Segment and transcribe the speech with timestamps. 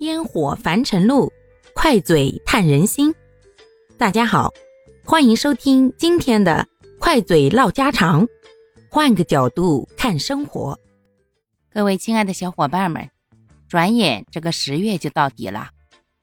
[0.00, 1.32] 烟火凡尘路，
[1.72, 3.14] 快嘴探人心。
[3.96, 4.52] 大家好，
[5.04, 6.66] 欢迎收听今天的
[6.98, 8.26] 快嘴唠家常，
[8.90, 10.78] 换个角度看生活。
[11.72, 13.08] 各位亲爱的小伙伴们，
[13.68, 15.70] 转眼这个十月就到底了，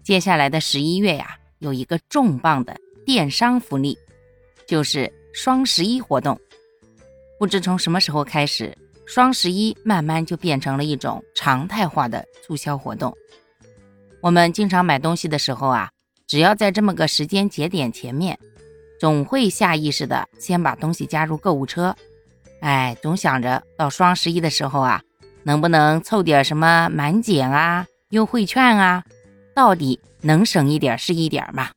[0.03, 3.97] 接下来的十一月呀，有一个重磅的电商福利，
[4.67, 6.37] 就是双十一活动。
[7.39, 13.15] 不知从什么时候开始，双十一慢慢就变成了一种常态化的促销活动。
[14.21, 15.89] 我们经常买东西的时候啊，
[16.27, 18.37] 只要在这么个时间节点前面，
[18.99, 21.95] 总会下意识的先把东西加入购物车。
[22.61, 25.01] 哎，总想着到双十一的时候啊，
[25.41, 29.03] 能不能凑点什么满减啊、优惠券啊？
[29.55, 31.69] 到底能省一点是一点嘛？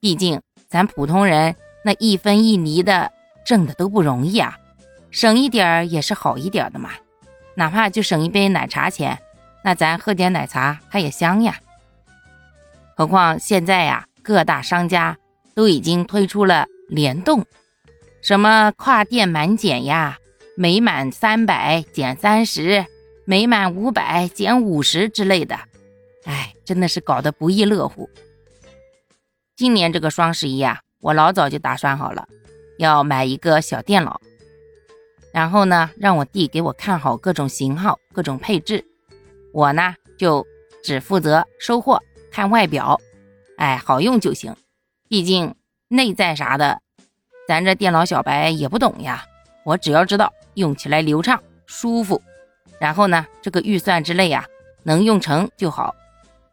[0.00, 1.54] 毕竟咱普通人
[1.84, 3.12] 那一分一厘的
[3.44, 4.56] 挣的都不容易啊，
[5.10, 6.92] 省一点也是好一点的嘛。
[7.56, 9.18] 哪怕就省一杯奶茶钱。
[9.64, 11.60] 那咱喝点奶茶，它也香呀。
[12.96, 15.16] 何况现在呀，各大商家
[15.54, 17.44] 都已经推出了联动，
[18.22, 20.18] 什么跨店满减呀，
[20.56, 22.86] 每满三百减三十，
[23.24, 25.58] 每满五百减五十之类的，
[26.24, 28.08] 哎，真的是搞得不亦乐乎。
[29.54, 32.26] 今年这个双十一呀，我老早就打算好了，
[32.78, 34.20] 要买一个小电脑，
[35.32, 38.84] 然后呢，让我弟给我看好各种型号、各种配置。
[39.58, 40.46] 我呢就
[40.84, 42.96] 只负责收货、看外表，
[43.56, 44.54] 哎，好用就行。
[45.08, 45.52] 毕竟
[45.88, 46.80] 内在啥的，
[47.48, 49.24] 咱这电脑小白也不懂呀。
[49.64, 52.22] 我只要知道用起来流畅、舒服，
[52.78, 54.46] 然后呢，这个预算之内呀
[54.84, 55.92] 能用成就好。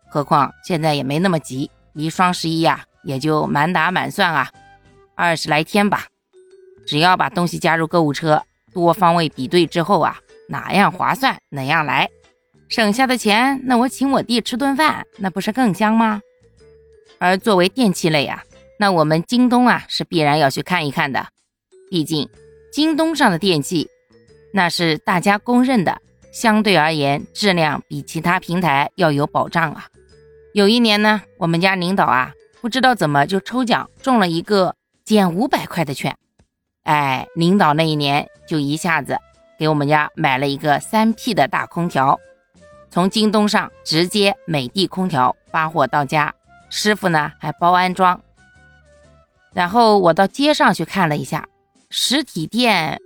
[0.09, 4.51] 何况现在也没那么急，离双十一呀也就满打满算啊
[5.13, 6.07] 二十来天吧。
[6.87, 8.41] 只要把东西加入购物车，
[8.73, 10.17] 多方位比对之后啊，
[10.49, 12.09] 哪样划算哪样来。
[12.67, 16.21] 省下的钱，那我请我弟吃顿饭，那不是更香吗？
[17.19, 18.43] 而作为电器类啊，
[18.79, 21.27] 那我们京东啊是必然要去看一看的。
[21.89, 22.27] 毕竟
[22.73, 23.87] 京东上的电器，
[24.51, 26.01] 那是大家公认的，
[26.33, 29.87] 相对而言质量比其他平台要有保障啊。
[30.53, 34.75] 有一年呢，我们家领导啊不知道怎么就抽奖中了一个
[35.05, 36.17] 减五百块的券，
[36.83, 39.17] 哎，领导那一年就一下子
[39.59, 42.19] 给我们家买了一个三 P 的大空调。
[42.95, 46.33] 从京东上直接美的空调发货到家，
[46.69, 48.21] 师傅呢还包安装。
[49.53, 51.49] 然后我到街上去看了一下，
[51.89, 53.01] 实体店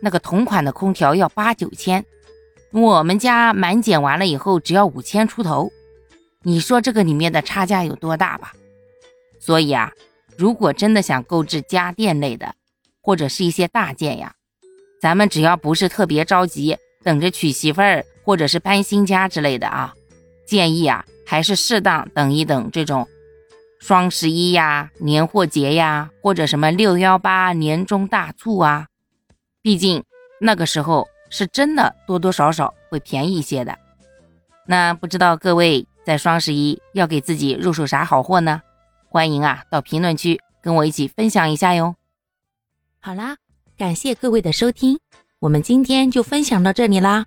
[0.00, 2.02] 那个同款的空调要八九千，
[2.70, 5.70] 我们家满减完了以后只要五千出头。
[6.40, 8.54] 你说这个里面的差价有多大吧？
[9.38, 9.92] 所以啊，
[10.38, 12.54] 如果真的想购置家电类的，
[13.02, 14.36] 或者是一些大件呀，
[15.02, 18.06] 咱们只要不是特别着急，等着娶媳妇儿。
[18.24, 19.94] 或者是搬新家之类的啊，
[20.46, 23.06] 建议啊还是适当等一等这种
[23.78, 28.88] 双十一呀、年货节呀，或者什么六幺八年终大促啊，
[29.60, 30.02] 毕竟
[30.40, 33.78] 那个时候是真的多多少少会便宜一些的。
[34.66, 38.62] 那不知道各位在双十一要给自己入手啥好货呢？
[39.10, 41.96] 欢迎啊到评论区跟我一起分享一下哟。
[43.00, 43.36] 好啦，
[43.76, 44.98] 感谢各位的收听，
[45.40, 47.26] 我们今天就分享到这里啦。